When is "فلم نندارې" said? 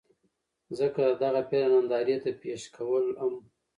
1.49-2.15